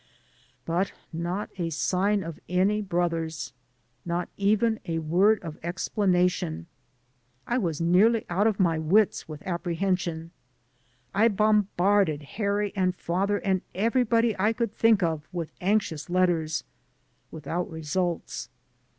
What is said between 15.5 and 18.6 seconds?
anxious letters, without results.